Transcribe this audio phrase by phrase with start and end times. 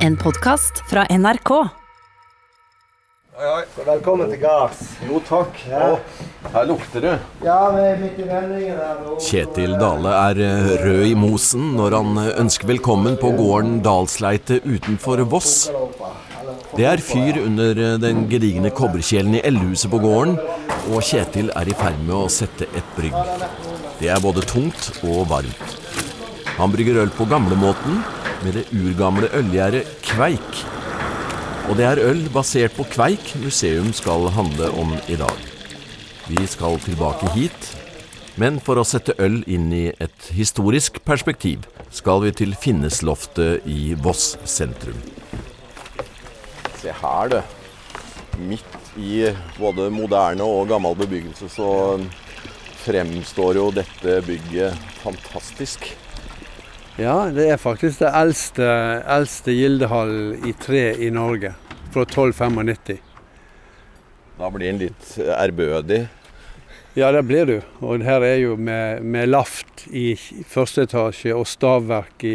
[0.00, 1.50] En podkast fra NRK.
[3.36, 3.64] Oi, oi.
[3.84, 4.78] Velkommen til gards.
[5.04, 5.58] Jo, takk.
[5.68, 5.90] Ja.
[6.54, 7.16] Her lukter det.
[7.44, 7.58] Ja,
[8.00, 9.18] midt i vendingen nå.
[9.20, 14.62] Kjetil Dale er eh, rød i mosen når han eh, ønsker velkommen på gården Dalsleite
[14.64, 15.68] utenfor Voss.
[16.78, 20.38] Det er fyr under eh, den gedigne kobberkjelen i eldhuset på gården,
[20.94, 23.20] og Kjetil er i ferd med å sette et brygg.
[24.00, 25.76] Det er både tungt og varmt.
[26.56, 28.00] Han brygger øl på gamlemåten,
[28.44, 30.64] med det urgamle ølgjæret Kveik.
[31.68, 35.46] Og det er øl basert på Kveik museum skal handle om i dag.
[36.30, 37.70] Vi skal tilbake hit,
[38.40, 43.94] men for å sette øl inn i et historisk perspektiv, skal vi til Finnesloftet i
[43.98, 44.98] Voss sentrum.
[46.80, 47.40] Se her, du.
[48.40, 49.26] Midt i
[49.58, 51.70] både moderne og gammel bebyggelse så
[52.80, 55.90] fremstår jo dette bygget fantastisk.
[57.00, 58.66] Ja, det er faktisk det eldste,
[59.08, 60.10] eldste gildehall
[60.44, 61.54] i tre i Norge.
[61.94, 62.98] Fra 1295.
[64.36, 66.02] Da blir en litt ærbødig.
[66.98, 67.54] Ja, det blir du.
[67.80, 70.12] Og her er jo med, med laft i
[70.50, 72.34] første etasje og stavverk i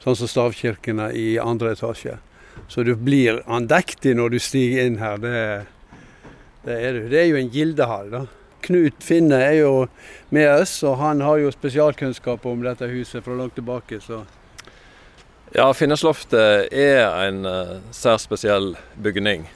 [0.00, 2.16] sånn som stavkirkene i andre etasje.
[2.72, 5.20] Så du blir andektig når du stiger inn her.
[5.20, 5.36] Det,
[6.64, 7.10] det, er, du.
[7.12, 8.24] det er jo en gildehall, da.
[8.66, 9.86] Knut Finne er jo
[10.34, 14.00] med oss, og han har jo spesialkunnskap om dette huset fra langt tilbake.
[14.00, 14.24] så...
[15.54, 19.46] Ja, Finnesloftet er en uh, særs spesiell bygning.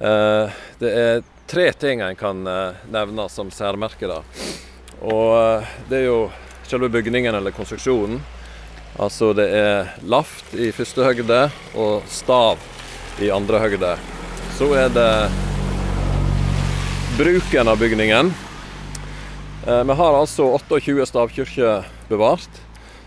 [0.00, 0.48] Uh,
[0.80, 4.08] det er tre ting en kan uh, nevne som særmerker.
[4.08, 4.22] da.
[5.02, 6.30] Og Det er jo
[6.66, 8.22] selve bygningen eller konstruksjonen.
[9.00, 11.44] Altså det er laft i første høgde
[11.76, 12.60] og stav
[13.20, 13.96] i andre høgde.
[14.56, 15.51] Så er det
[17.22, 18.34] bruken av bygningen.
[19.66, 22.50] Eh, vi har altså 28 stavkirker bevart,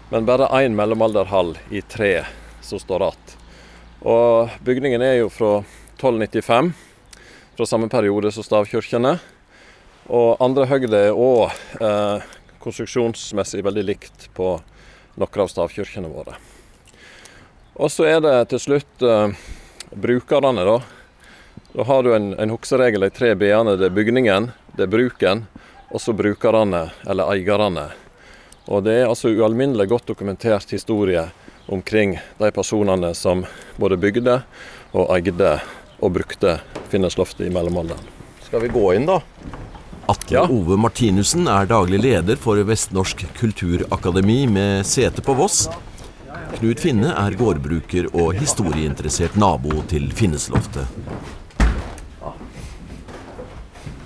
[0.09, 2.23] men bare én mellomalderhall i tre
[2.63, 3.33] som står igjen.
[4.07, 5.51] Og bygningen er jo fra
[5.97, 6.71] 1295,
[7.57, 9.17] fra samme periode som stavkirkene.
[10.07, 11.51] Og andre høgde er òg
[11.83, 12.23] eh,
[12.63, 14.53] konstruksjonsmessig veldig likt på
[15.19, 16.39] noen av stavkirkene våre.
[17.75, 19.35] Og så er det til slutt eh,
[19.91, 20.79] brukerne, da.
[21.75, 23.73] Da har du en, en hukseregel, de tre b-ene.
[23.75, 24.45] Det er bygningen,
[24.77, 25.41] det er bruken,
[25.91, 27.89] og så brukerne, eller eierne.
[28.71, 31.25] Og det er altså ualminnelig godt dokumentert historie
[31.67, 33.43] omkring de personene som
[33.75, 34.37] både bygde
[34.95, 35.51] og eide
[35.99, 38.07] og brukte Finnesloftet i mellomalderen.
[38.47, 39.19] Skal vi gå inn, da?
[40.07, 40.47] Atle Ja.
[40.47, 45.65] Ove Martinussen er daglig leder for Vestnorsk kulturakademi med sete på Voss.
[46.55, 50.87] Knut Finne er gårdbruker og historieinteressert nabo til Finnesloftet.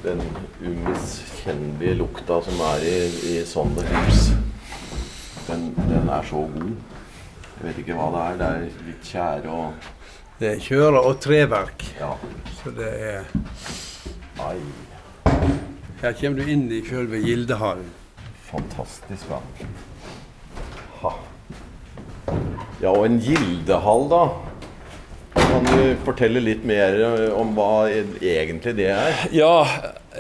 [0.09, 0.22] Den
[0.66, 2.96] umiskjennelige lukta som er i,
[3.30, 4.31] i sånne hus,
[5.46, 6.72] den, den er så god.
[7.59, 8.40] Jeg vet ikke hva det er.
[8.40, 9.90] Det er litt tjære og
[10.40, 11.86] Det er kjøre- og treverk.
[12.00, 12.14] Ja.
[12.58, 13.30] Så det er
[14.40, 14.58] Ai.
[16.02, 17.90] Her kommer du inn i sjølve gildehallen.
[18.50, 19.40] Fantastisk, da.
[22.81, 24.24] Ja, og en gildehall, da.
[25.49, 26.99] Kan du fortelle litt mer
[27.33, 29.21] om hva egentlig det er?
[29.33, 29.65] Ja,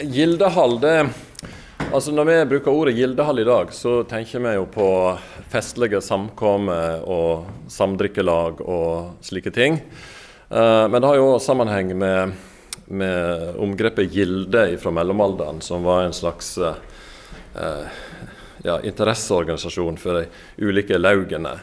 [0.01, 0.95] gildehall, det
[1.89, 4.87] Altså Når vi bruker ordet gildehall i dag, så tenker vi jo på
[5.49, 9.79] festlige samkommer og samdrikkelag og slike ting.
[10.49, 12.35] Eh, Men det har jo sammenheng med,
[12.85, 17.89] med omgrepet gilde fra mellomalderen, som var en slags eh,
[18.63, 20.27] ja, interesseorganisasjon for de
[20.61, 21.55] ulike laugene.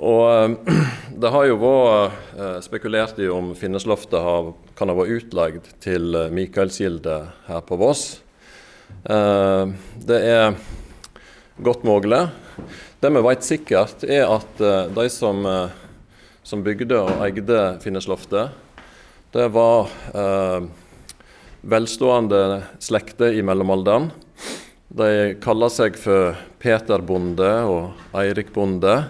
[0.00, 0.76] Og eh,
[1.22, 6.30] det har jo vært eh, spekulert i om Finnesloftet kan ha vært utleid til eh,
[6.32, 8.20] Mikaelsgilde her på Voss.
[9.02, 10.52] Det er
[11.64, 12.20] godt mulig.
[13.02, 14.60] Det vi vet sikkert, er at
[14.94, 15.40] de som,
[16.44, 18.52] som bygde og eide Finnesloftet,
[19.34, 19.90] det var
[21.72, 22.42] velstående
[22.84, 24.12] slekter i mellomalderen.
[24.92, 25.10] De
[25.42, 29.00] kaller seg for Peter Bonde og Eirik Bonde.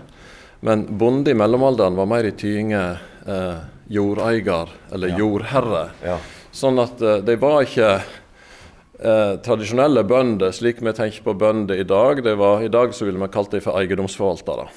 [0.62, 2.82] Men bonde i mellomalderen var mer i tyinge
[3.26, 5.88] eh, jordeier eller jordherre.
[6.06, 6.18] Ja.
[6.54, 11.86] Sånn at eh, de var ikke eh, tradisjonelle bønder slik vi tenker på bønder i
[11.88, 12.22] dag.
[12.22, 14.68] Det var, I dag så ville vi kalt dem for eiendomsforvaltere.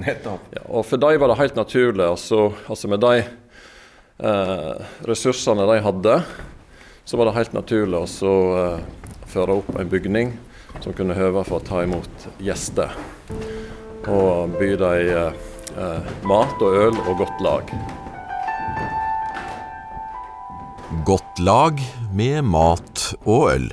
[0.00, 0.52] Nettopp.
[0.54, 5.80] Ja, og for dem var det helt naturlig, altså, altså med de eh, ressursene de
[5.84, 6.20] hadde,
[7.04, 10.36] så var det helt naturlig å så, eh, føre opp en bygning
[10.80, 12.92] som kunne høve for å ta imot gjester.
[14.08, 15.40] Og by dem eh,
[15.76, 17.74] eh, mat og øl og godt lag.
[21.04, 21.82] Godt lag
[22.12, 23.68] med mat og øl.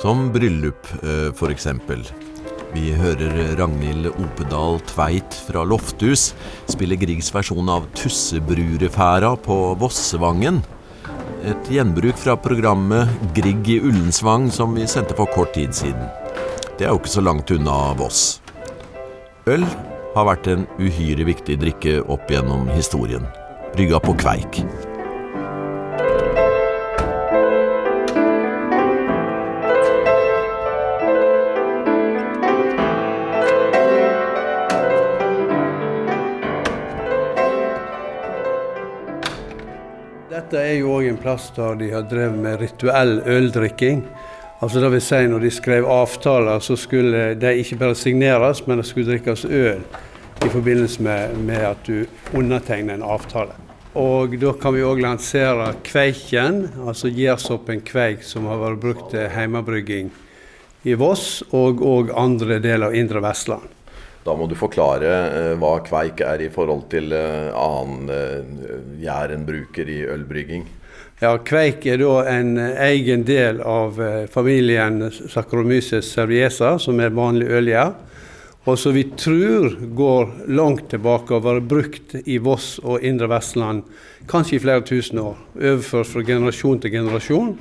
[0.00, 1.38] Som bryllup, f.eks.
[1.38, 2.04] for eksempel.
[2.70, 6.30] Vi hører Ragnhild Opedal Tveit fra Lofthus
[6.70, 10.60] spille Griegs versjon av Tussebrurefæra på Vossevangen.
[11.50, 16.06] Et gjenbruk fra programmet Grieg i Ullensvang som vi sendte for kort tid siden.
[16.78, 18.38] Det er jo ikke så langt unna Voss.
[19.48, 19.62] Øl
[20.12, 23.24] har vært en uhyre viktig drikke opp gjennom historien.
[23.72, 24.58] Brygga på kveik.
[40.28, 44.04] Dette er jo òg en plass der de har drevet med rituell øldrikking.
[44.60, 48.80] Altså det vil si Når de skrev avtaler, så skulle de ikke bare signeres, men
[48.80, 49.80] det skulle drikkes øl
[50.40, 53.56] i forbindelse med, med at du undertegner en avtale.
[53.94, 59.26] Og Da kan vi òg lansere kveiken, altså gjærsoppen kveik, som har vært brukt til
[59.26, 60.12] hjemmebrygging
[60.84, 63.66] i Voss og og andre deler av Indre Vestland.
[64.24, 69.32] Da må du forklare eh, hva kveik er i forhold til eh, annen eh, gjær
[69.32, 70.66] en bruker i ølbrygging.
[71.20, 77.50] Ja, Kveik er da en egen del av eh, familien Saccharomyces Serviesa, som er vanlig
[77.58, 77.90] ølgjær.
[78.64, 83.84] Og som vi tror går langt tilbake og vært brukt i Voss og Indre Vestland
[84.32, 85.36] kanskje i flere tusen år.
[85.60, 87.52] Overført fra generasjon til generasjon.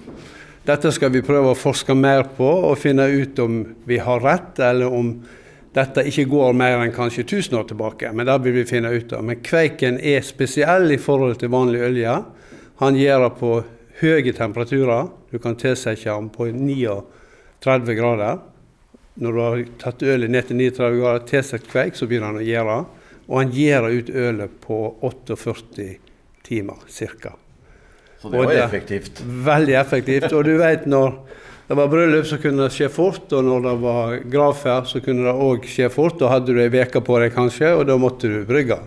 [0.71, 4.55] Dette skal vi prøve å forske mer på og finne ut om vi har rett,
[4.71, 5.17] eller om
[5.75, 8.15] dette ikke går mer enn kanskje 1000 år tilbake.
[8.15, 9.27] Men det vil vi finne ut av.
[9.27, 12.21] Men kveiken er spesiell i forhold til vanlig olje.
[12.79, 13.51] Han gjør det på
[13.99, 15.09] høye temperaturer.
[15.31, 18.39] Du kan tilsette den på 39 grader.
[19.19, 22.45] Når du har tatt ølet ned til 39 grader, tilsett kveik, så begynner han å
[22.47, 22.77] gjøre.
[23.27, 25.89] Og han gjør ut ølet på 48
[26.47, 27.35] timer ca.
[28.21, 29.21] Så det var det- effektivt.
[29.25, 30.33] Veldig effektivt.
[30.33, 31.19] Og du vet når
[31.69, 33.27] det var bryllup, så kunne det skje fort.
[33.29, 36.15] Og når det var gravferd, så kunne det òg skje fort.
[36.17, 38.79] Da hadde du ei uke på deg kanskje, og da måtte du brygge.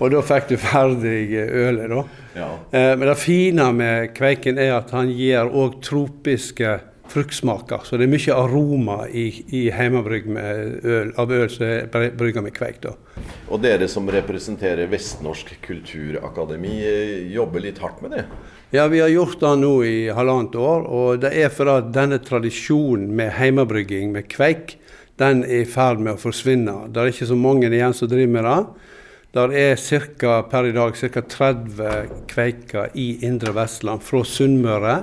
[0.00, 2.02] Og da fikk du ferdig ølet, da.
[2.34, 2.48] Ja.
[2.74, 6.80] Eh, Men det fine med kveiken er at han gir òg tropiske
[7.10, 7.86] fruktsmaker.
[7.86, 12.42] Så det er mye aroma i, i hjemmebrygg med øl, av øl som er brygga
[12.42, 12.82] med kveik.
[12.82, 12.96] da.
[13.50, 18.26] Og dere som representerer Vestnorsk kulturakademi, eh, jobber litt hardt med det?
[18.72, 20.84] Ja, vi har gjort det nå i halvannet år.
[20.86, 24.76] Og det er fordi denne tradisjonen med heimebrygging med kveik,
[25.18, 26.76] den er i ferd med å forsvinne.
[26.86, 28.60] Det er ikke så mange igjen som driver med det.
[29.34, 31.22] Det er cirka, per i dag ca.
[31.34, 34.96] 30 kveiker i Indre Vestland, fra Sunnmøre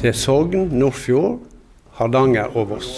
[0.00, 1.40] til Sogn, Nordfjord,
[2.00, 2.94] Hardanger og Voss.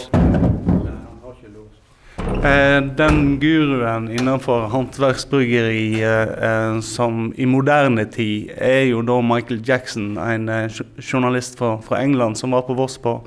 [2.43, 9.61] Eh, Den guruen innenfor håndverksbryggeri eh, eh, som i moderne tid er jo da Michael
[9.63, 10.51] Jackson, en
[10.99, 13.21] journalist fra, England som var på Voss på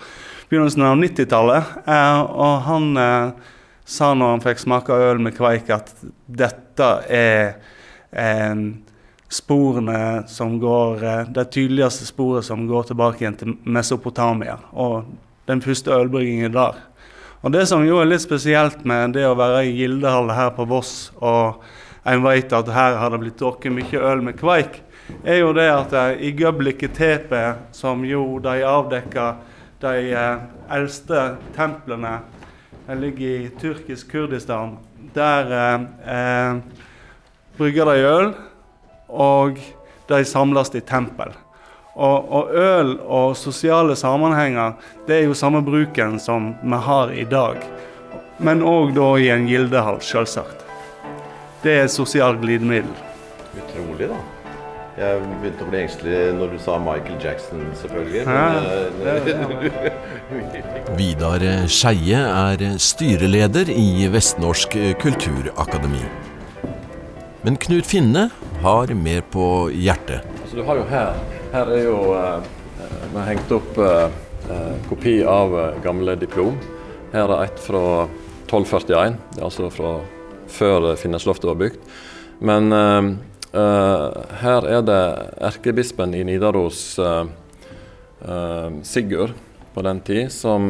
[0.50, 1.70] begynnelsen av 90-tallet.
[1.88, 2.90] Eh, og han
[3.86, 5.94] sa når han fikk smake øl med kveik, at
[6.28, 7.56] dette er
[9.32, 11.04] sporene som går
[11.36, 14.58] Det tydeligste sporet som går tilbake igjen til Mesopotamia.
[14.74, 15.08] Og
[15.48, 16.84] den første ølbryggingen der.
[17.46, 20.64] Og Det som jo er litt spesielt med det å være i Gildehall her på
[20.66, 21.62] Voss, og
[22.02, 24.80] en vet at her har det blitt drukket mye øl med kveik,
[25.22, 29.38] er jo det at eh, i Göbekli Tepe, som jo de avdekker
[29.84, 30.42] de eh,
[30.74, 32.16] eldste templene,
[32.88, 34.80] de ligger i tyrkisk Kurdistan,
[35.14, 35.88] der eh,
[36.18, 36.90] eh,
[37.62, 38.36] brygger de øl,
[39.14, 39.62] og
[40.10, 41.38] de samles i tempel.
[41.96, 44.75] Og, og øl og sosiale sammenhenger,
[45.08, 47.62] det er jo samme bruken som vi har i dag.
[48.44, 50.66] Men òg da i en gildehall, selvsagt.
[51.64, 52.92] Det er et sosialt glidemiddel.
[53.56, 54.18] Utrolig, da.
[54.96, 58.22] Jeg begynte å bli engstelig når du sa Michael Jackson, selvfølgelig.
[58.24, 58.44] Ja,
[59.04, 66.04] Men, eh, Vidar Skeie er styreleder i Vestnorsk kulturakademi.
[67.44, 68.30] Men Knut Finne
[68.64, 70.24] har mer på hjertet.
[70.42, 71.20] Altså, du har jo her
[71.56, 72.40] Her er jo eh,
[72.84, 74.16] Vi har hengt opp eh,
[74.52, 75.54] eh, kopi av
[75.86, 76.58] gamle diplom.
[77.14, 77.84] Her er et fra
[78.50, 79.94] 1241, det er altså fra
[80.52, 81.80] før Finnesloftet var bygd.
[82.46, 82.68] Men
[83.56, 85.00] her er det
[85.48, 86.82] erkebispen i Nidaros,
[88.86, 89.34] Sigurd,
[89.74, 90.68] på den tid, som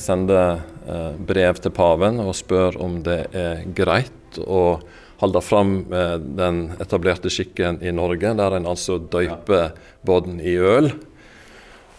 [0.00, 0.64] sender
[1.28, 4.80] brev til paven og spør om det er greit å
[5.24, 9.70] holde fram eh, den etablerte skikken i Norge, der en altså døyper
[10.04, 10.90] båten i øl.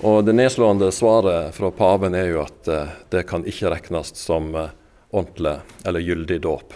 [0.05, 4.51] Og Det nedslående svaret fra paven er jo at eh, det kan ikke regnes som
[4.53, 4.69] eh,
[5.09, 5.55] ordentlig
[5.85, 6.75] eller gyldig dåp.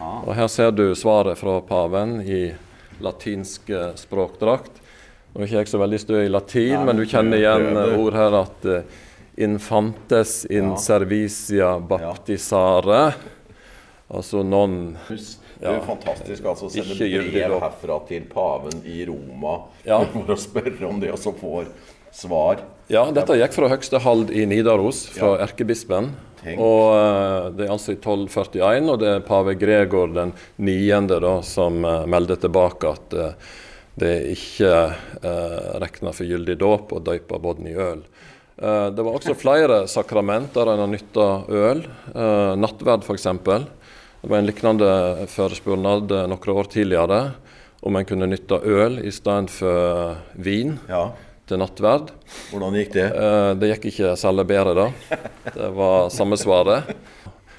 [0.00, 2.46] Og Her ser du svaret fra paven i
[3.04, 3.68] latinsk
[4.00, 4.80] språkdrakt.
[5.34, 8.36] Nå er ikke jeg så veldig stø i latin, men du kjenner igjen ord her
[8.40, 8.68] at
[9.36, 13.12] infantes in servicia baptisare.
[14.08, 14.96] Altså non
[15.58, 16.94] Det er jo fantastisk altså, å sende
[17.32, 19.56] brev herfra til paven i Roma
[20.14, 21.70] for å spørre om det, og så får
[22.14, 22.62] svar.
[22.88, 25.44] Ja, dette gikk fra høgste hald i Nidaros, fra Ja.
[25.48, 26.12] erkebispen.
[26.40, 26.60] Tenk.
[26.62, 31.34] Og eh, Det er altså i 1241, og det er pave Gregor den niende da,
[31.42, 33.56] som uh, melder tilbake at uh,
[33.98, 34.72] det er ikke
[35.26, 38.04] uh, regna for gyldig dåp å døype bodden i øl.
[38.58, 41.82] Uh, det var også flere sakrament der en har nytta øl.
[42.14, 43.26] Uh, nattverd, f.eks.
[44.28, 47.30] Det var en lignende forespurnad eh, noen år tidligere
[47.80, 51.14] om en kunne nytte øl i stedet for vin Ja,
[51.48, 52.10] til nattverd.
[52.50, 53.06] Hvordan gikk det?
[53.08, 55.16] Eh, Det gikk ikke særlig bedre, da.
[55.54, 56.92] Det var samme svaret.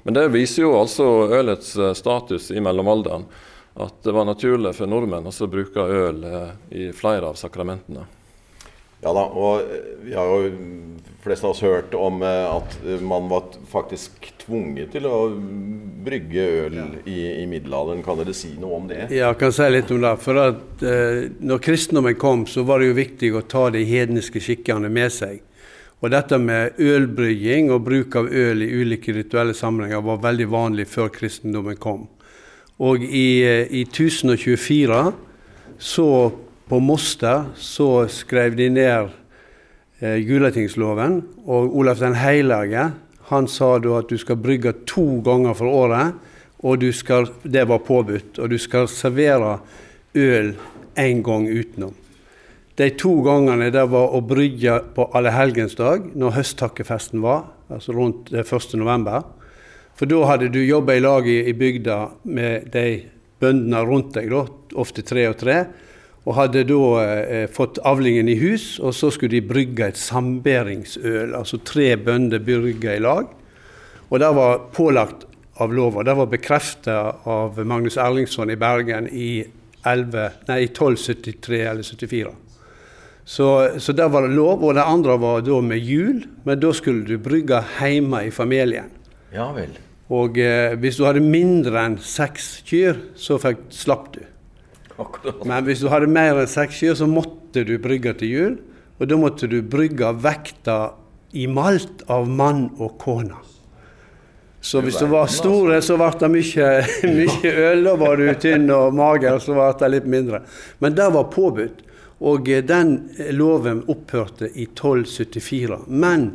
[0.06, 1.10] Men det viser jo altså
[1.40, 3.26] ølets eh, status i mellomalderen.
[3.74, 6.22] At det var naturlig for nordmenn også å bruke øl
[6.70, 8.06] i flere av sakramentene.
[9.02, 9.74] Ja da, og
[10.06, 10.54] vi har jo
[11.24, 15.18] flest av oss hørt om eh, at man var faktisk tvunget til å
[16.06, 18.04] brygge øl i, i middelalderen.
[18.06, 19.08] Kan dere si noe om det?
[19.10, 20.16] Ja, jeg kan si litt om det.
[20.24, 24.42] For at eh, når kristendommen kom, så var det jo viktig å ta de hedniske
[24.44, 25.44] skikkene med seg.
[26.00, 30.88] Og dette med ølbrygging og bruk av øl i ulike rituelle sammenhenger var veldig vanlig
[30.88, 32.08] før kristendommen kom.
[32.80, 35.02] Og i, eh, i 1024,
[35.80, 36.10] så
[36.70, 39.10] på Moster, så skrev de ned
[40.00, 41.22] Gulatingsloven.
[41.46, 42.90] Og Olaf den hellige
[43.30, 46.16] han sa da at du skal brygge to ganger for året,
[46.66, 48.40] og du skal, det var påbudt.
[48.42, 49.60] Og du skal servere
[50.18, 50.56] øl
[50.98, 51.94] én gang utenom.
[52.80, 58.46] De to gangene det var å brygge på allehelgensdag, når høsttakkefesten var, altså rundt eh,
[58.46, 58.78] 1.
[58.80, 59.26] november.
[60.00, 61.98] For da hadde du jobba i lag i, i bygda
[62.32, 62.86] med de
[63.40, 64.46] bøndene rundt deg, da,
[64.80, 65.58] ofte tre og tre,
[66.28, 71.36] og hadde da eh, fått avlingen i hus, og så skulle de brygge et samberingsøl,
[71.38, 73.32] altså tre bønder brygga i lag.
[74.10, 75.26] Og det var pålagt
[75.62, 76.04] av lova.
[76.04, 77.00] Det var bekrefta
[77.30, 79.32] av Magnus Erlingsson i Bergen i,
[79.88, 82.32] 11, nei, i 1273 eller 74.
[83.30, 83.48] Så,
[83.78, 84.64] så det var lov.
[84.66, 88.90] Og det andre var da med jul, men da skulle du brygge hjemme i familien.
[89.36, 89.76] Ja vel.
[90.10, 94.24] Og eh, hvis du hadde mindre enn seks kyr, så fikk, slapp du.
[95.00, 95.44] Akkurat.
[95.48, 98.58] Men hvis du hadde mer enn seks kyr, så måtte du brygge til jul.
[99.00, 100.80] Og da måtte du brygge vekta
[101.32, 103.38] i malt av mann og kone.
[104.62, 106.72] Så hvis du var store, så ble det mye,
[107.20, 107.86] mye øl.
[107.88, 110.44] Da var du tynn og mager, så ble det litt mindre.
[110.84, 111.86] Men det var påbudt.
[112.20, 112.98] Og eh, den
[113.32, 115.86] loven opphørte i 1274.
[115.88, 116.32] Men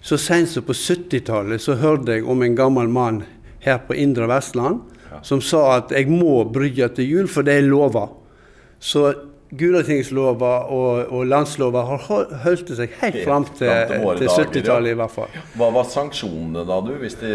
[0.00, 3.24] så sent som på 70-tallet så hørte jeg om en gammel mann
[3.66, 4.80] her på Indre Vestland
[5.26, 8.08] som sa at jeg må brygge til jul, for det er lova.
[8.82, 9.08] Så
[9.56, 14.94] Gulatingslova og, og landslova har hol- holdt seg helt fram til, til til 70-tallet ja.
[14.96, 15.36] i hvert fall.
[15.54, 17.32] Hva var sanksjonene da, du, hvis det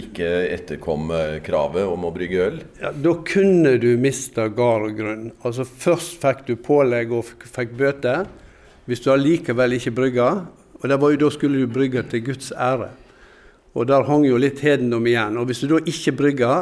[0.00, 2.58] ikke etterkom eh, kravet om å brygge øl?
[2.82, 5.30] Ja, da kunne du miste gard og grunn.
[5.46, 8.18] Altså Først fikk du pålegg og fikk bøte.
[8.90, 10.30] Hvis du allikevel ikke brygga,
[10.76, 12.90] og det var jo da skulle du brygge til Guds ære.
[13.76, 15.36] Og der hang jo litt hedendom igjen.
[15.36, 16.52] Og hvis du da ikke brygga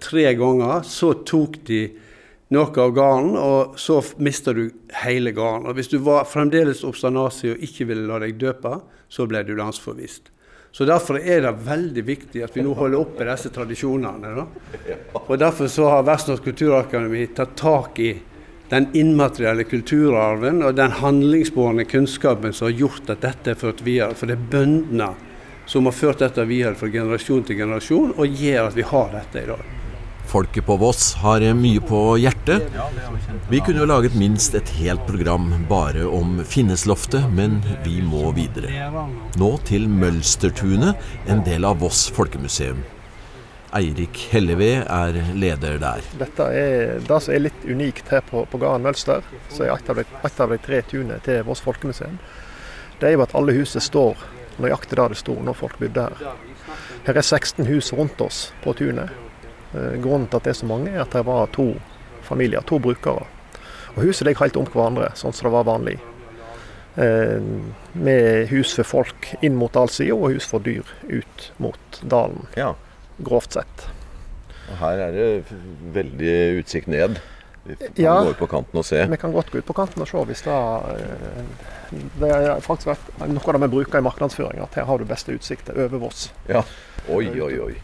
[0.00, 1.82] tre ganger, så tok de
[2.52, 4.66] noe av garden, og så mister du
[5.02, 5.68] hele garden.
[5.68, 8.78] Og hvis du var fremdeles obsternasig og ikke ville la deg døpe,
[9.12, 10.32] så ble du landsforvist.
[10.72, 14.30] Så Derfor er det veldig viktig at vi nå holder oppe disse tradisjonene.
[14.36, 14.46] Da.
[15.26, 18.14] Og Derfor så har Vestnorsk kulturakademi tatt tak i
[18.72, 24.16] den immaterielle kulturarven og den handlingsbårne kunnskapen som har gjort at dette er ført videre.
[24.16, 25.10] For det er bøndene
[25.66, 29.44] som har ført dette videre fra generasjon til generasjon, og gjør at vi har dette
[29.44, 29.70] i dag.
[30.32, 32.70] Folket på Voss har mye på hjertet.
[33.50, 38.88] Vi kunne jo laget minst et helt program bare om Finnesloftet, men vi må videre.
[39.36, 40.96] Nå til Mølstertunet,
[41.28, 42.80] en del av Voss folkemuseum.
[43.76, 46.08] Eirik Helleved er leder der.
[46.20, 49.92] Dette er det som er litt unikt her på, på gården Mølster, som er et
[49.92, 52.16] av de, et av de tre tunene til Voss folkemuseum.
[53.00, 54.20] Det er jo at alle husene står
[54.60, 56.34] nøyaktig der det sto når folk bodde her.
[57.06, 59.10] Her er 16 hus rundt oss på tunet.
[59.74, 61.74] Eh, Grunnen til at det er så mange, er at det var to
[62.22, 63.26] familier, to brukere.
[63.96, 65.98] Og Huset ligger helt om hverandre, sånn som det var vanlig.
[66.96, 67.40] Eh,
[67.94, 72.74] Med hus for folk inn mot dalsida og hus for dyr ut mot dalen, Ja.
[73.22, 73.86] grovt sett.
[74.70, 75.44] Og her er det
[75.92, 77.20] veldig utsikt ned.
[77.64, 78.14] Vi kan Ja.
[78.24, 79.04] gå ut på kanten og se.
[79.06, 81.44] Vi kan godt gå ut på kanten og se hvis det eh,
[82.20, 85.04] Det er faktisk vært noe av det vi bruker i markedsføring, at her har du
[85.04, 86.32] beste utsikter over Voss.
[86.48, 86.62] Ja.
[87.08, 87.74] Oi, oi, oi.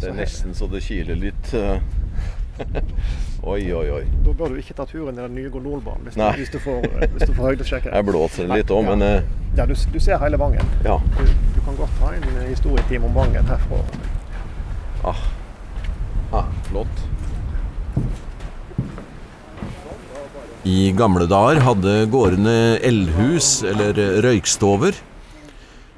[0.00, 1.54] Det er nesten så det kiler litt.
[1.54, 1.80] eh.
[3.48, 4.02] Oi, oi, oi.
[4.26, 6.82] Da bør du ikke ta turen i den nye gondolbanen hvis, hvis, du får,
[7.14, 7.92] hvis du får høydesjekken.
[7.94, 9.22] Jeg blåser litt òg, men eh,
[9.56, 10.66] Ja, du, du ser hele Vangen.
[10.84, 10.98] ja.
[11.18, 11.22] Du,
[11.54, 15.14] du kan godt ha en historietime om Vangen herfra.
[16.32, 17.06] Ah, flott.
[20.68, 24.96] I gamle dager hadde gårdene eldhus, eller røykstover.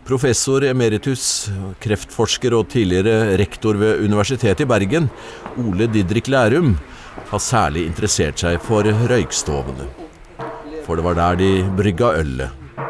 [0.06, 1.24] Professor emeritus,
[1.82, 5.08] kreftforsker og tidligere rektor ved Universitetet i Bergen,
[5.58, 6.76] Ole Didrik Lærum,
[7.32, 9.88] har særlig interessert seg for røykstovene.
[10.86, 12.84] For det var der de brygga ølet.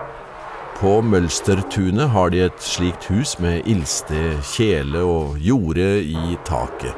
[0.81, 6.93] På Mølstertunet har de et slikt hus med ildsted, kjele og jorde i taket.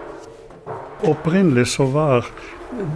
[1.06, 2.26] Opprinnelig så var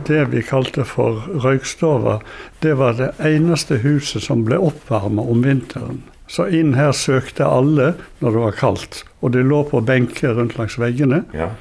[0.06, 2.20] det vi kalte for røykstova,
[2.64, 6.02] det var det eneste huset som ble oppvarma om vinteren.
[6.26, 9.02] Så inn her søkte alle når det var kaldt.
[9.22, 11.22] Og de lå på benker rundt langs veggene.
[11.36, 11.52] Ja.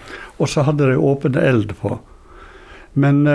[0.42, 2.00] Og så hadde de åpen eld på.
[2.96, 3.26] Men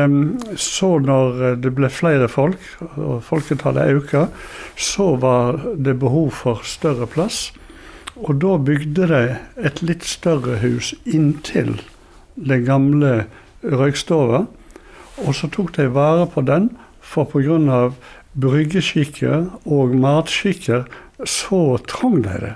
[0.56, 2.60] så når eh, det ble flere folk,
[2.96, 4.26] og folketallet økte,
[4.80, 7.50] så var det behov for større plass.
[8.16, 9.20] Og da bygde de
[9.60, 11.76] et litt større hus inntil
[12.40, 13.12] den gamle
[13.60, 14.46] røykstova.
[15.26, 17.90] Og så tok de vare på den, for pga.
[18.38, 20.84] bryggeskikker og matskikker
[21.26, 22.52] så trong de det.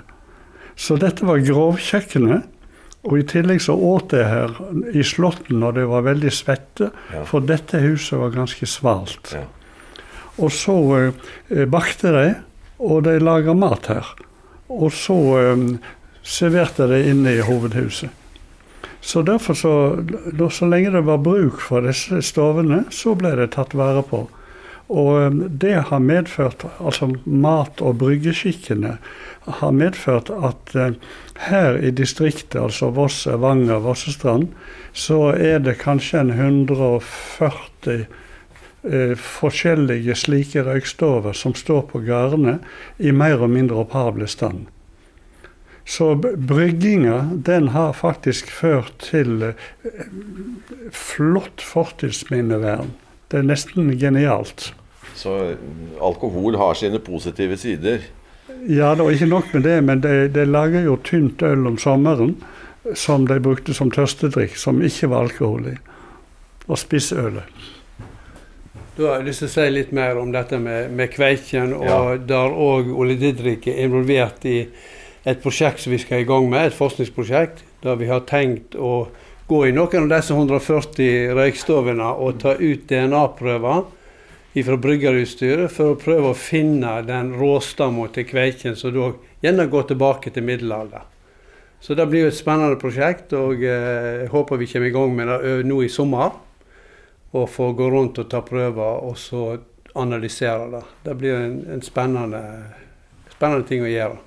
[0.75, 2.43] Så dette var grovkjøkkenet.
[3.05, 4.55] Og i tillegg så åt jeg her
[4.95, 7.23] i Slåtten når de var veldig svette, Ja.
[7.23, 9.33] for dette huset var ganske svalt.
[9.35, 9.43] Ja.
[10.39, 10.73] Og så
[11.51, 12.35] eh, bakte de,
[12.79, 14.05] og de laga mat her.
[14.69, 15.77] Og så eh,
[16.23, 18.09] serverte de inne i hovedhuset.
[19.05, 19.73] Så derfor så,
[20.51, 24.23] så lenge det var bruk for disse stovene, så ble det tatt vare på.
[24.89, 28.97] Og eh, det har medført, altså mat- og bryggeskikkene,
[29.61, 30.97] har medført at eh,
[31.51, 34.49] her i distriktet, altså Voss, Evanger, Vossestrand,
[34.93, 38.05] så er det kanskje en 140
[38.89, 42.57] eh, forskjellige slike røykstover som står på gardene
[42.97, 44.65] i mer og mindre opphavlig stand.
[45.85, 50.07] Så brygginga, den har faktisk ført til eh,
[50.91, 52.89] flott fortidsminnevern.
[53.29, 54.71] Det er nesten genialt.
[55.15, 55.67] Så eh,
[56.01, 58.01] alkohol har sine positive sider.
[58.65, 61.77] Ja, det var ikke nok med det, men de, de lager jo tynt øl om
[61.77, 62.35] sommeren
[62.97, 65.77] som de brukte som tørstedrikk, som ikke var alkohol i.
[66.65, 67.45] Og spissølet.
[68.95, 71.85] Da har jeg lyst til å si litt mer om dette med, med Kveiken, og
[71.85, 72.17] Ja.
[72.17, 74.67] der òg Ole er involvert i
[75.25, 79.07] et prosjekt som vi skal i gang med, et forskningsprosjekt, der vi har tenkt å
[79.49, 83.83] gå i noen av disse 140 røykstovene og ta ut DNA-prøver
[84.55, 89.11] fra bryggerutstyret for å prøve å finne den råstamma til Kveiken, som da
[89.43, 91.03] gjerne går tilbake til middelalder.
[91.83, 95.11] Så det blir jo et spennende prosjekt, og eh, jeg håper vi kommer i gang
[95.17, 96.39] med det nå i sommer
[97.35, 99.57] og får gå rundt og ta prøver og så
[99.99, 100.83] analysere det.
[101.03, 102.41] Det blir en, en spennende,
[103.35, 104.24] spennende ting å gjøre.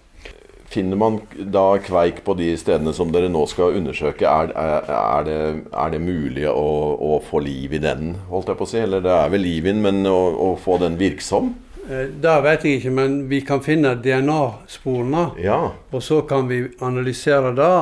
[0.68, 5.22] Finner man da kveik på de stedene som dere nå skal undersøke, er, er, er,
[5.24, 5.38] det,
[5.72, 6.66] er det mulig å,
[7.08, 8.82] å få liv i den, holdt jeg på å si?
[8.82, 11.54] Eller det er vel liv i den, men å, å få den virksom?
[11.88, 15.24] Eh, Det vet jeg ikke, men vi kan finne DNA-sporene.
[15.40, 15.60] Ja.
[15.88, 17.72] Og så kan vi analysere det,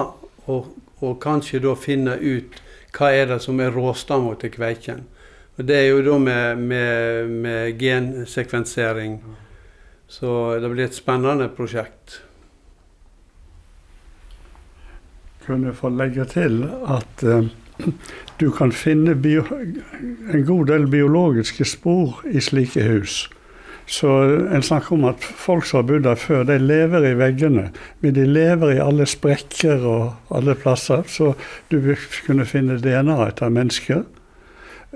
[0.46, 0.70] og,
[1.02, 2.60] og kanskje da finne ut
[2.96, 5.02] hva er det som er råstammen til kveiken.
[5.58, 9.18] Og Det er jo da med, med, med gensekvensering.
[10.08, 10.30] Så
[10.62, 12.20] det blir et spennende prosjekt.
[15.46, 17.48] Kunne få legge til at eh,
[18.40, 19.44] du kan finne bio,
[20.32, 23.24] en god del biologiske spor i slike hus.
[23.86, 24.10] Så
[24.50, 27.68] en snakker om at folk som har bodd der før, de lever i veggene.
[28.02, 31.04] Men de lever i alle sprekker og alle plasser.
[31.06, 31.36] Så
[31.70, 34.02] du vil kunne finne DNA etter mennesker.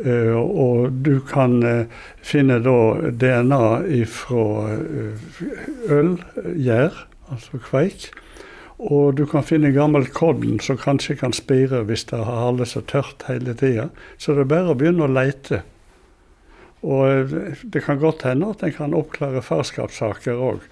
[0.05, 2.77] Eh, og du kan eh, finne da
[3.15, 3.63] DNA
[4.11, 4.45] fra
[6.01, 6.99] ølgjær,
[7.31, 8.11] altså kveik.
[8.81, 12.87] Og du kan finne gammel kodden som kanskje kan spire hvis det har holdt seg
[12.89, 13.91] tørt hele tida.
[14.17, 15.61] Så det er bare å begynne å leite.
[16.81, 20.65] Og eh, det kan godt hende at en kan oppklare farskapssaker òg.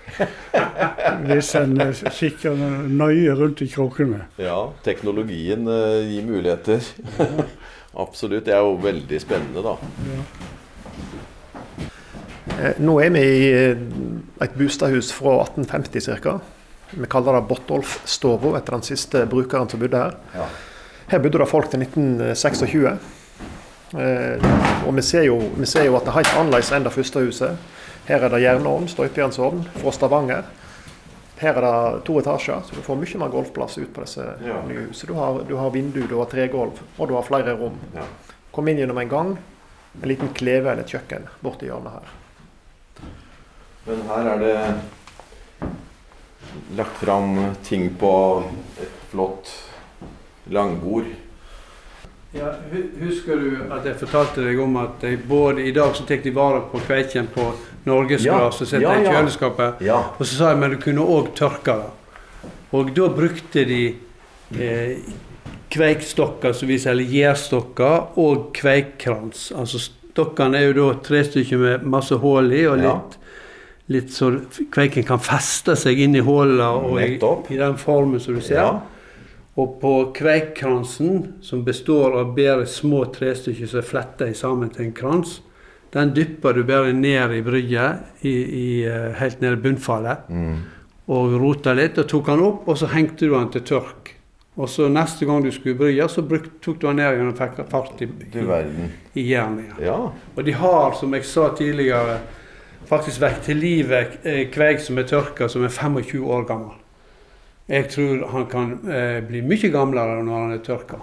[1.29, 2.57] Hvis en eh, kikker
[2.89, 4.25] nøye rundt i krokene.
[4.41, 6.81] ja teknologien eh, gir muligheter.
[8.05, 8.47] Absolutt.
[8.47, 9.77] Det er jo veldig spennende, da.
[10.09, 10.23] Ja.
[12.81, 16.39] Nå er vi i et bostadhus fra 1850 ca.
[16.91, 20.15] Vi kaller det Bottolf-stova etter den siste brukeren som bodde her.
[20.35, 20.47] Ja.
[21.13, 22.99] Her bodde det folk til 1926.
[23.99, 24.47] Eh,
[24.87, 27.23] og vi ser, jo, vi ser jo at det er helt annerledes enn det første
[27.25, 27.69] huset.
[28.09, 30.49] Her er det jernovn, støypejernsovn fra Stavanger.
[31.39, 34.59] Her er det to etasjer, så du får mye mer golfplass ut på disse Ja.
[34.67, 35.13] nye husene.
[35.13, 37.77] Du har, du har vindu, du har tregulv, og du har flere rom.
[37.95, 38.03] Ja.
[38.53, 39.37] Kom inn gjennom en gang.
[40.03, 42.09] En liten kleve eller et kjøkken borti hjørnet her.
[43.87, 44.57] Men her er det
[46.77, 48.13] lagt fram ting på
[48.83, 49.51] et flott
[50.53, 51.05] langbord.
[52.37, 52.51] Ja,
[53.01, 56.33] husker du at jeg fortalte deg om at de både i dag så tar de
[56.37, 57.47] vare på kveiken på
[57.89, 59.81] norgesglass Ja, og setter ja, i kjøleskapet?
[59.87, 60.03] Ja.
[60.19, 62.51] Og så sa jeg men du kunne òg tørke det.
[62.77, 63.81] Og da brukte de
[64.61, 64.99] eh,
[65.73, 69.49] kveikstokker, som vi sier, eller gjærstokker, og kveikkrans.
[69.57, 72.93] Altså stokkene er jo da tre stykker med masse hull i, og Ja.
[72.99, 73.17] litt,
[73.89, 74.31] litt så
[74.75, 77.15] kveiken kan feste seg inn i hullene og i,
[77.55, 78.61] i den formen som du ser.
[78.61, 78.81] Ja.
[79.59, 84.93] Og på kveikkransen, som består av bare små trestykker som er fletta sammen til en
[84.95, 85.39] krans,
[85.95, 90.59] den dypper du bare ned i brygget, i, i, eh, helt ned i bunnfallet, Mm.
[91.09, 94.13] og rota litt, og tok den opp, og så hengte du den til tørk.
[94.59, 97.39] Og så neste gang du skulle brygge, så bruk, tok du den ned igjen og
[97.39, 99.79] fikk fart i, i, i jernet.
[99.81, 99.97] Ja.
[100.37, 102.19] Og de har, som jeg sa tidligere,
[102.87, 106.77] faktisk vekk til livet eh, kveik som er tørka, som er 25 år gammel.
[107.69, 111.01] Jeg tror han kan eh, bli mye gamlere når han er tørka.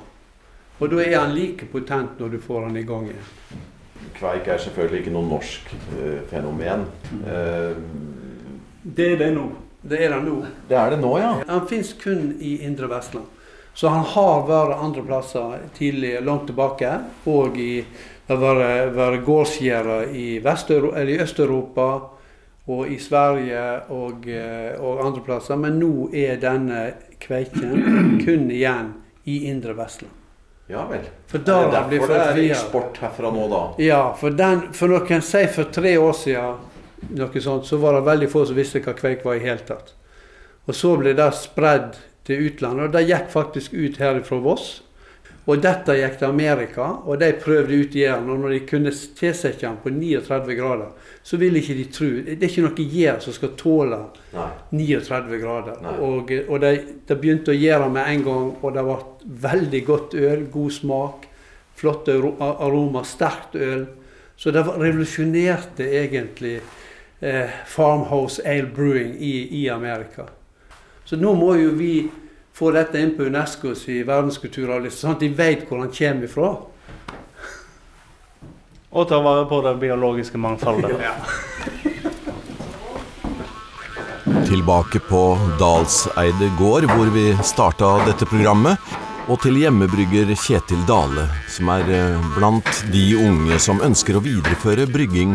[0.80, 3.30] Og da er han like potent når du får han i gang igjen.
[4.16, 6.88] Kveik er selvfølgelig ikke noe norsk eh, fenomen.
[7.26, 7.78] Eh,
[8.86, 9.46] Det er det nå.
[9.86, 10.36] Det er det nå.
[10.70, 11.32] det er det nå, ja.
[11.48, 13.26] Han fins kun i Indre Vestland.
[13.76, 16.92] Så han har vært andre plasser tidlig, langt tilbake.
[17.28, 17.84] Og i,
[18.30, 21.88] har vært, vært gårdsgjerder i, i Øst-Europa
[22.66, 25.60] og i Sverige og, eh, og andre plasser.
[25.60, 26.86] Men nå er denne
[27.22, 28.94] kveiken kun igjen
[29.28, 30.22] i Indre Vestland.
[30.68, 31.04] Ja vel.
[31.30, 33.62] For da det er derfor det er eksport herfra nå, da.
[33.84, 36.64] Ja, for, den, for noen sier for tre år siden
[37.20, 39.94] noe sånt, så var det veldig få som visste hva kveik var i hele tatt.
[40.66, 44.70] Og så ble det spredd til utlandet, og det gikk faktisk ut her fra Voss.
[45.46, 48.30] Og dette gikk til Amerika, og de prøvde ut gjæren.
[48.34, 52.38] Og når de kunne tilsette den på 39 grader, så ville ikke de tro Det
[52.40, 54.00] er ikke noe gjær som skal tåle
[54.34, 54.48] Nei.
[54.74, 55.78] 39 grader.
[55.84, 55.94] Nei.
[56.02, 56.72] Og, og de,
[57.06, 58.98] de begynte å gjøre med en gang, og det ble
[59.46, 61.28] veldig godt øl, god smak,
[61.78, 63.86] flotte aroma, sterkt øl.
[64.36, 66.58] Så det revolusjonerte egentlig
[67.22, 70.26] eh, Farmhouse Ale Brewing i, i Amerika.
[71.06, 72.08] Så nå må jo vi
[72.56, 76.50] få dette inn på Unescos verdenskulturarvliste, sånn at de vet hvor den kommer ifra.
[78.96, 80.96] Og ta vare på det biologiske mangfoldet.
[84.48, 85.22] Tilbake på
[85.60, 88.82] Dalseide gård, hvor vi starta dette programmet.
[89.30, 94.86] Og til hjemmebrygger Kjetil Dale, som er eh, blant de unge som ønsker å videreføre
[94.90, 95.34] brygging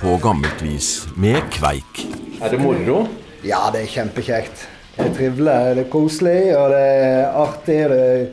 [0.00, 2.04] på gammelt vis, med kveik.
[2.40, 3.06] Er det moro?
[3.44, 4.68] Ja, det er kjempekjekt.
[5.00, 7.76] Det er trivelig, det er koselig og det er artig.
[7.88, 8.26] Det er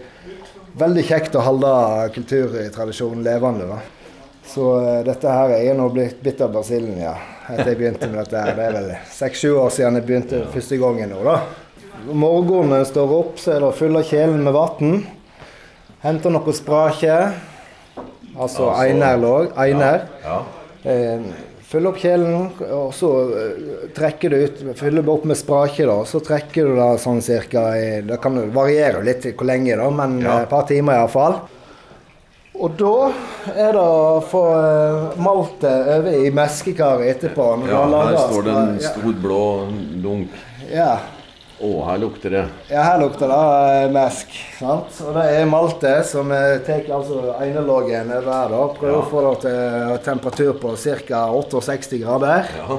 [0.82, 1.69] veldig kjekt å holde
[2.17, 3.69] kulturtradisjonen levende.
[3.69, 3.77] da.
[4.47, 7.13] Så eh, dette her er nå blitt bitt av basillen, ja.
[7.47, 8.51] Etter jeg begynte med dette her.
[8.58, 11.38] Det er vel seks-sju år siden jeg begynte første gangen nå, da.
[12.03, 14.97] Om morgenen når jeg står opp, så er det full av kjelen med vann.
[16.03, 17.15] Henter noe sprake.
[18.36, 19.56] Altså Altså, einerlåg.
[19.58, 20.03] Einer.
[20.21, 20.41] Ja.
[20.84, 21.23] Eh,
[21.67, 25.97] Fylle opp kjelen, og så eh, trekker du ut Fyller du opp med sprake, da.
[26.08, 30.21] Så trekker du da sånn cirka i Det kan variere litt hvor lenge, da, men
[30.23, 30.38] Ja.
[30.38, 31.41] eh, et par timer iallfall.
[32.58, 32.93] Og da
[33.53, 37.49] er det å få eh, maltet over i meskekaret etterpå.
[37.69, 39.43] ja, her står det en stor blå
[40.01, 40.30] lunk.
[40.71, 40.95] Ja.
[41.57, 42.43] Å, her lukter det.
[42.69, 43.37] Ja, her lukter det
[43.87, 44.29] eh, mesk.
[44.59, 44.99] sant?
[45.07, 47.23] Og det er malte som eh, tar altså
[48.05, 48.51] nedover her.
[48.53, 48.59] da.
[48.77, 48.99] Prøver Ja.
[49.01, 50.75] å få det til temperatur på
[51.07, 51.23] ca.
[51.65, 52.45] 68 grader.
[52.59, 52.77] Ja.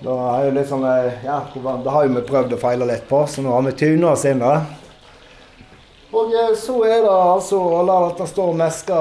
[0.00, 3.08] Da er jo litt sånn, eh, ja, Det har jo vi prøvd og feila litt
[3.10, 4.38] på, så nå har vi tuna oss inn.
[4.38, 4.60] da.
[6.10, 8.96] Og eh, så er det altså å la dette stå og meske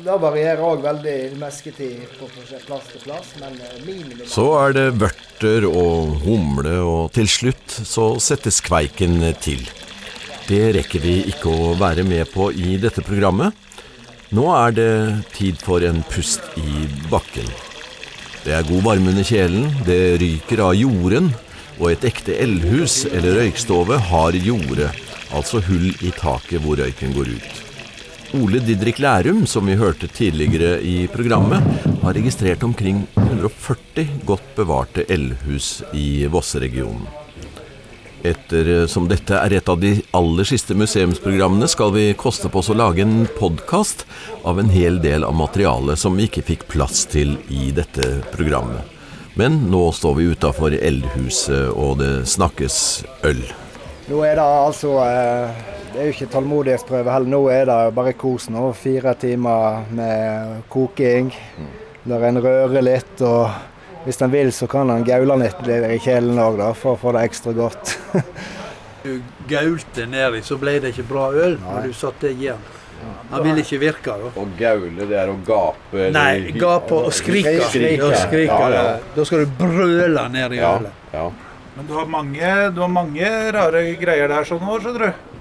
[0.00, 2.28] Det varierer òg veldig mesketid på
[2.64, 7.80] plass til plass, men eh, minimum Så er det vørter og humle, og til slutt
[7.84, 9.66] så settes kveiken til.
[10.46, 13.52] Det rekker vi ikke å være med på i dette programmet.
[14.34, 14.92] Nå er det
[15.36, 17.48] tid for en pust i bakken.
[18.46, 21.32] Det er god varme under kjelen, det ryker av jorden,
[21.76, 24.88] og et ekte eldhus eller røykstove har jorde,
[25.34, 27.62] altså hull i taket hvor røyken går ut.
[28.36, 31.62] Ole Didrik Lærum, som vi hørte tidligere i programmet,
[32.02, 37.06] har registrert omkring 140 godt bevarte eldhus i Vosseregionen.
[38.26, 42.78] Ettersom dette er et av de aller siste museumsprogrammene, skal vi koste på oss å
[42.78, 44.02] lage en podkast
[44.42, 48.82] av en hel del av materialet som vi ikke fikk plass til i dette programmet.
[49.38, 52.80] Men nå står vi utafor eldhuset, og det snakkes
[53.28, 53.44] øl.
[54.06, 57.30] Nå er det altså eh, Det er jo ikke tålmodighetsprøve heller.
[57.32, 58.48] Nå er det bare kos.
[58.52, 58.68] nå.
[58.76, 61.32] Fire timer med koking.
[62.06, 63.22] Der en rører litt.
[63.26, 63.50] og
[64.04, 67.24] Hvis en vil, så kan en gaule litt i kjelen òg, for å få det
[67.30, 67.96] ekstra godt.
[69.06, 72.62] Du gaulte nedi, så ble det ikke bra øl når du satte det igjen.
[73.30, 74.30] Han ville ikke virke da.
[74.34, 77.52] Å gaule, det er å gape eller Nei, gape og skrike.
[77.68, 78.08] Skrike.
[78.24, 78.56] Skrike.
[78.56, 78.96] Ja, ja.
[79.14, 81.04] Da skal du brøle ned i Ja, ølet.
[81.14, 81.28] ja.
[81.76, 85.34] Men du har mange, du har mange rare greier der sånn år, skjønner du.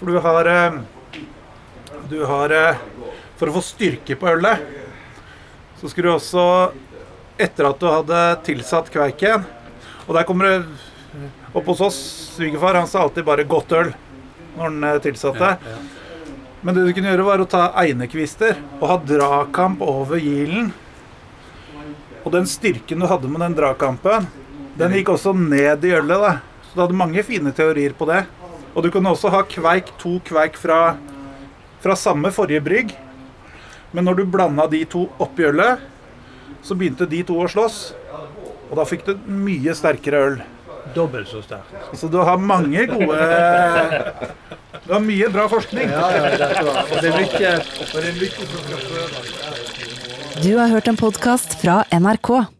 [0.00, 0.76] For du har eh,
[2.10, 2.78] Du har eh,
[3.40, 4.62] For å få styrke på ølet,
[5.80, 6.44] så skulle du også
[7.40, 9.44] Etter at du hadde tilsatt kveiken
[10.06, 11.98] Og der kommer det opp hos oss,
[12.36, 13.94] svigerfar, han sa alltid bare 'godt øl'
[14.56, 15.48] når han eh, tilsatte.
[16.62, 20.70] Men det du kunne gjøre, var å ta einekvister og ha dragkamp over gilen.
[22.22, 24.28] Og den styrken du hadde med den dragkampen,
[24.78, 26.20] den gikk også ned i ølet.
[26.20, 26.32] da.
[26.70, 28.24] Så du hadde mange fine teorier på det.
[28.74, 30.96] Og du kunne også ha kveik, to kveik fra,
[31.82, 32.94] fra samme forrige brygg.
[33.92, 35.82] Men når du blanda de to oppi ølet,
[36.62, 37.80] så begynte de to å slåss.
[38.70, 40.38] Og da fikk du mye sterkere øl.
[40.94, 41.74] Dobbelt så sterkt.
[41.98, 43.18] Så du har mange gode
[44.86, 45.90] Du har mye bra forskning.
[45.90, 50.40] Ja, ja, dette var, og det er mye, og det er mye som skal prøves.
[50.40, 52.59] Du har hørt en podkast fra NRK.